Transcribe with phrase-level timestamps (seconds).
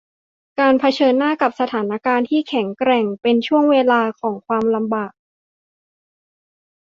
[0.59, 5.11] การเผชิญหน้ากับสถานการณ์ที่แข็งแกร่งเป็นช่วงเวลาของความลำบาก